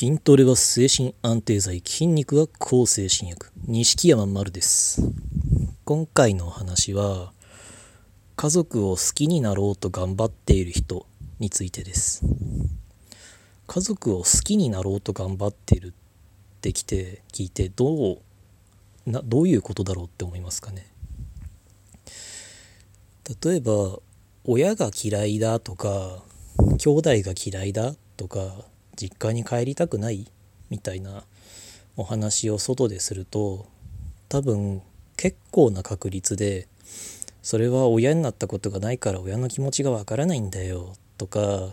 [0.00, 3.52] 筋トレは精神安定剤筋肉は抗精神薬。
[3.66, 5.02] 錦山丸です。
[5.84, 7.34] 今回のお話は
[8.34, 11.04] 家族を好きになろうと頑張っている人
[11.38, 12.22] についてです。
[13.66, 15.92] 家族を好きになろうと頑張っているっ
[16.62, 18.18] てきて聞いてどう
[19.04, 20.86] などういうことだろうって思いますかね。
[23.44, 23.98] 例えば
[24.44, 26.22] 親が嫌いだとか
[26.78, 28.69] 兄弟が嫌いだとか
[29.00, 30.30] 実家に帰りたくない？
[30.68, 31.24] みたいな
[31.96, 33.66] お話を外ですると
[34.28, 34.82] 多分
[35.16, 36.68] 結構な確率で
[37.42, 41.70] それは親になったことがないから親の気持ちがわからないんだよとか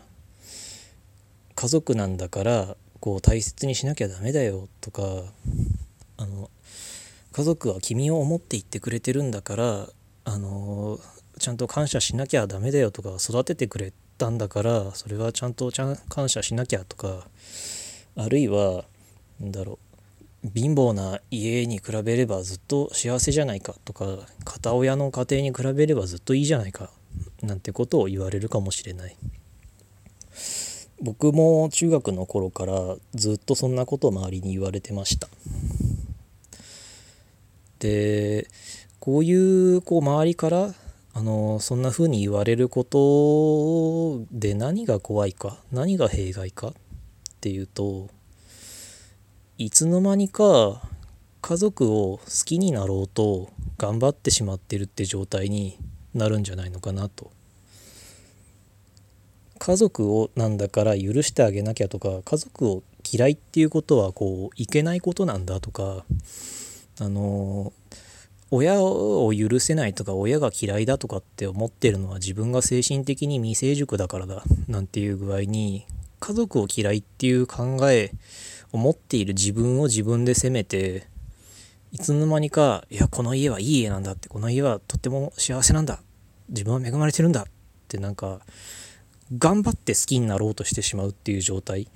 [1.55, 5.02] 家族なんだからこう大切にしなきゃダメだよとか
[6.17, 6.49] あの
[7.33, 9.88] 家族は君を思って言ってくれてるんだから
[10.25, 10.99] あの
[11.39, 17.27] ちゃんと感謝しなきゃダメだよとか育ててくれたんだからそれはちゃんとちゃん感謝しなきゃとか
[18.16, 18.85] あるいは
[19.39, 19.80] 何だろ
[20.44, 24.06] う貧乏な家に比べればずっと幸せじゃないかとか
[24.44, 26.91] 片親の家庭に比べればずっといいじゃないか
[27.41, 29.16] なんてことを言われるかもしれない。
[31.00, 35.28] 僕も中学の頃からずっとそんなことを周りに言われてました。
[37.80, 38.47] で
[39.00, 40.73] こういうこう周りから
[41.17, 46.73] あのそんな風に言われることで何が怖いか何が弊害かっ
[47.41, 48.07] ていうと
[49.57, 50.83] いつの間にか
[51.41, 55.79] 家族を好きになろうと頑張ってしまってるって状態に
[56.13, 57.31] なるんじゃないのかなと。
[59.57, 66.05] 家族をなんだから許してあげなきゃとか家族を嫌いっていうことはこういけないことなんだとか
[66.99, 67.73] あの
[68.50, 75.86] 親を許せないとか親が嫌いだとかって思ってるのは自分が精神的に未成熟だからだなんていう具合に
[76.20, 78.12] 家族を嫌いっていう考え
[78.72, 81.08] を持っている自分を自分で責めて
[81.92, 86.00] いつの間にかいやこの家はいい家なんだってこの家はとっても幸せなんだ
[86.50, 87.46] 自分は恵まれてるんだっ
[87.88, 88.40] てなんか
[89.38, 91.90] 頑張って好きになろうとしてしまうっていう状態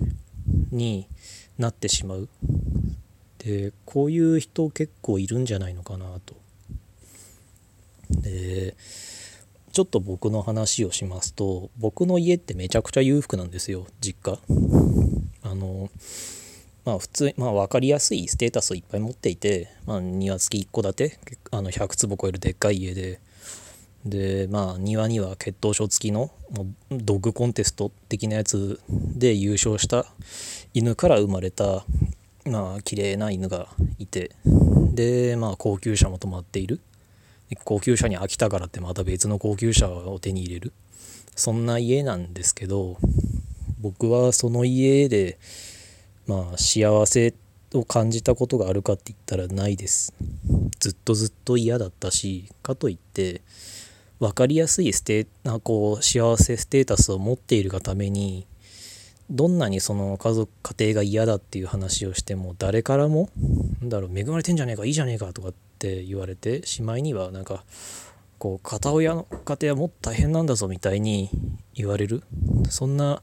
[0.70, 1.08] に
[1.58, 2.28] なってしまう。
[3.38, 6.41] でこういう人結構いるんじゃないのかなと。
[8.20, 8.76] で
[9.72, 14.38] ちょっと僕の話をしますと僕の家ってめちゃくちゃ裕福なんですよ実家。
[15.42, 15.88] あの
[16.84, 21.18] まあ普通まあ分かりやすいステータスをいっぱい持っていて、まあ、庭付き1戸建て
[21.50, 23.20] あの100坪超えるでっかい家で。
[24.04, 26.32] でまあ庭には血統書付きの
[26.90, 30.06] ドッグコンテスト的なやつで優勝した
[30.74, 31.84] 犬から生まれた
[32.44, 33.68] まあ綺麗な犬が
[33.98, 34.32] いて。
[34.92, 36.80] でまあ高級車も止まっている。
[37.64, 40.72] 高級車に飽きたからってまた別の高級車を手に入れる？
[41.34, 42.98] そんな家なんですけど
[43.80, 45.38] 僕はその家で
[46.26, 47.34] まあ幸せ
[47.74, 50.12] を感じたことがあるかって言ったらないです。
[50.78, 53.40] ずっとずっと嫌だったしかといって
[54.18, 58.46] 分かりやすいステなこう幸せステータスを持っているがために
[59.30, 63.30] どんなにその家族家庭が嫌だっていう話をしても誰からも
[63.80, 67.64] なんだろう恵まれてんじゃねえかいいじゃねえかとかって言われてしまいにはなんか
[68.38, 71.28] こう片親の家庭はもっと大変なんだぞみたいに
[71.74, 72.22] 言われる。
[72.70, 73.20] そんな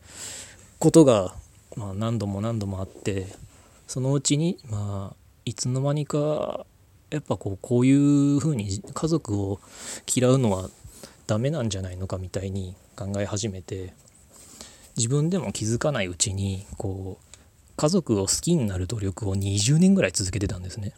[0.77, 1.35] ことが、
[1.77, 3.27] まあ、何度も何度もあって
[3.87, 5.15] そのうちにまあ
[5.45, 6.65] いつの間にか
[7.09, 9.59] やっぱこうこういうふうに家族を
[10.13, 10.69] 嫌うのは
[11.27, 13.93] ダメなんじゃないのかみたいに考え始めて
[14.97, 17.28] 自分でも気づかないうちにこう
[17.79, 20.91] 家族を好きになる努力を20年ぐらい続けてたんですね。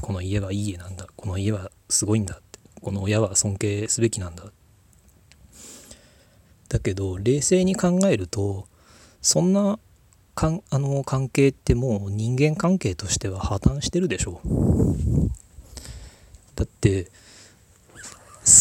[0.00, 1.06] この家はいい家なんだ。
[1.14, 2.58] この家はすごいんだって。
[2.80, 4.44] この親は尊敬すべきなんだ
[6.70, 8.66] だけど冷静に考えると
[9.20, 9.78] そんな
[10.34, 14.40] かんあの関係ってもう人間関係としては破綻してるでしょ
[16.54, 17.10] だって好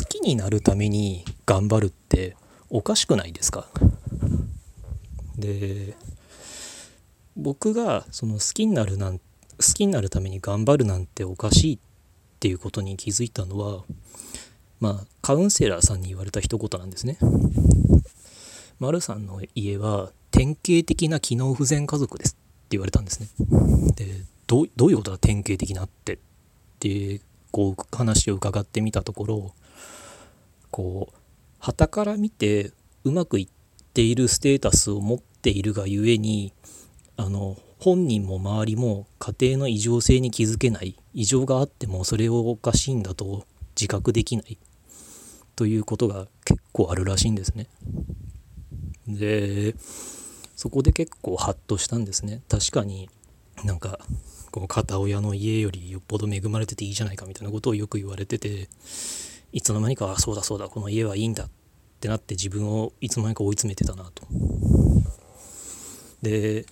[0.09, 2.35] きになるために頑張るって
[2.69, 3.67] おかしくないですか。
[5.37, 5.95] で
[7.39, 9.23] 僕がその好きになるなん好
[9.73, 11.79] きになるために頑張るなんておかしいっ
[12.39, 13.83] ていうことに気づいたのは
[14.79, 17.17] まあカウンセラーさんに言われた一言なんですね。
[18.79, 22.39] 丸さんの家は典型的な機能不全家族ですって
[22.71, 23.27] 言われたんですね。
[23.95, 26.13] でどういうことだ典型的なって？
[26.13, 26.17] っ
[26.79, 27.19] て
[27.51, 29.53] こう話を伺ってみたところ
[30.71, 31.15] こう
[31.59, 32.71] 旗から見て
[33.03, 33.47] うまくいっ
[33.93, 36.53] ているステータスを持っているがゆえに
[37.19, 43.45] あの本人も周りも家庭の異常性に気づけない異常があってもそれをおかしいんだと
[43.75, 44.57] 自覚できない
[45.57, 47.67] ということが結構あるらしいんですね。
[49.05, 49.75] で
[50.55, 53.09] そこで結構ハッとしたんですね確かに
[53.65, 53.99] なんか
[54.51, 58.69] こう片親の家よりよっぽど恵まれてていいじゃないかみたいなことをよく言われてて
[59.51, 61.49] いつの間にかそうだそうだこの家はいいんだっ
[61.99, 64.25] てなって自分をいつの間にか追い詰めてたなと。
[66.21, 66.65] で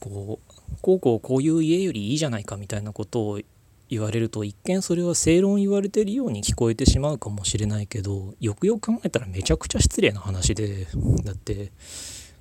[0.00, 3.40] こうこうこうこういう家よりいいじゃないかみたいなことを
[3.88, 10.86] 言われると一見それは正論言われてるように聞こえてしまうかもしれないけどよくよく考えたらめちゃくちゃ失礼な話で
[11.24, 11.72] だって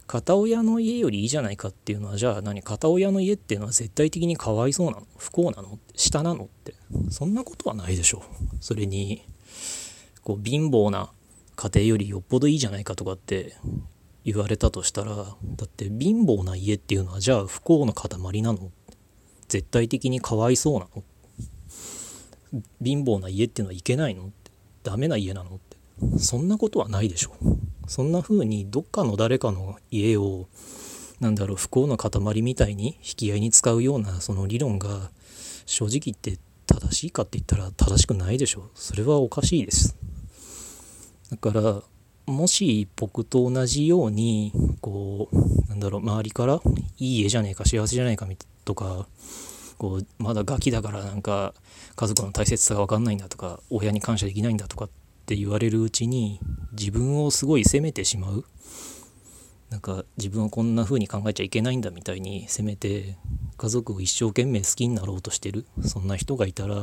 [0.05, 6.73] 片親の家よりいいじゃないかっていうのはじゃあ何片親の家っていうのは絶対的にかわいそうなの不幸なの下なのって
[7.09, 8.23] そんなことはないでしょ
[8.59, 9.23] それに
[10.23, 11.11] こう貧乏な
[11.55, 13.55] 家庭よりよっぽどいいじゃないかとかって
[14.25, 15.23] 言われたとしたらだ
[15.65, 18.71] って貧乏な家っていうのはじゃあ不幸の塊なの？
[19.47, 21.03] 絶対的にかわいそうなの？
[22.83, 24.25] 貧乏な家っていうのはいけないの？
[24.25, 24.51] って
[24.83, 25.55] ダメな家なの？
[25.55, 27.31] ってそんなことはないでしょ
[27.87, 30.47] そんな風にどっかの誰かの家を
[31.19, 35.11] なんだろう不幸の塊みたいに引き合いに使うようなその理論が
[35.65, 39.97] 正直言って正しいかって言ったら正しくないでしょそれはおかしいです。
[41.31, 41.81] だから
[42.29, 46.61] もし僕と同じようにこうなんだろう周りから
[46.97, 48.27] いい家じゃねえか幸せじゃないか
[48.65, 49.07] とか
[49.77, 51.53] こうまだガキだからなんか
[51.95, 54.89] 家族の大切さが分かんないんだとか親に感謝できないんだとかっ
[55.25, 56.39] て言われるうちに
[56.73, 58.45] 自分をすごい責めてしまう
[59.69, 63.15] なんか自分はこんな風に考えちゃいけないんだみたいに責めて
[63.57, 66.75] 家族を一生懸命好きになろうとしてるそんな人がいたら、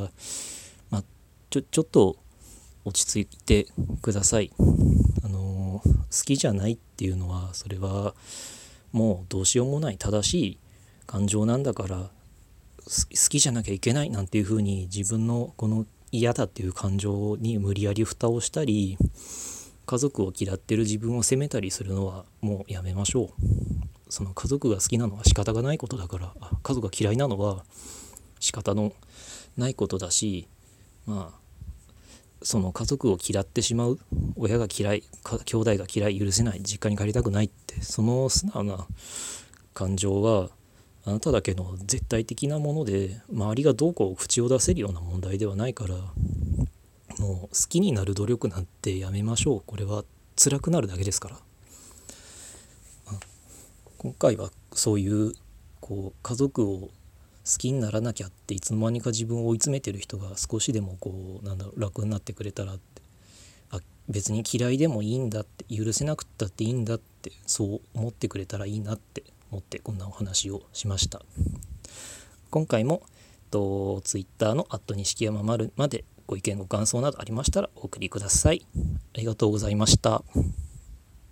[0.90, 1.04] まあ、
[1.50, 2.16] ちょちょっと
[2.84, 3.66] 落ち着いて
[4.00, 4.52] ください。
[6.16, 8.14] 好きじゃないっていうのはそれは
[8.92, 9.98] もうどうしようもない。
[9.98, 10.58] 正しい
[11.06, 12.10] 感情なんだから
[12.86, 12.92] 好
[13.28, 18.96] きじゃなきゃいけないなんていうふうに自分のこの嫌だっていう感情に無理やり蓋をしたり
[19.86, 23.28] 家族を嫌ってる自分を責めたりするのはもうやめましょう。
[24.08, 27.64] その家族が好きなのは仕方がないことだから家族が嫌いなのは
[28.38, 28.92] 仕方の
[29.56, 30.46] ないことだし
[31.06, 31.45] まあ
[32.42, 33.98] その家族を嫌ってしまう
[34.36, 35.02] 親が嫌い
[35.44, 38.86] 兄弟が嫌い許せない実家に帰りたくないってその素直な
[39.74, 40.50] 感情は
[41.04, 45.94] あなただけの絶対的なもので周りがどうこう口を出せるような問題ではないから
[47.18, 49.62] もう好きになる努力なんてやめましょう。
[49.64, 50.04] これは
[50.36, 51.38] 辛くなるだけですから。
[53.98, 55.32] 今回はそういう
[55.80, 56.90] こう家族を
[57.46, 63.02] 好きにならなきゃっていつの間にか自分を追い詰めてる人が少しでもこうなんだろう楽になってくれたらって。
[63.70, 71.22] あ別に嫌いでもいいんだって許せなくったっていいんだってそう思ってくれたらいいなって思ってこんなお話をしました。
[72.50, 73.02] 今回も
[73.50, 78.66] と Twitter の「錦山丸」までご意見ご感想などありましたらお送りください。
[79.14, 80.22] ありがとうございました。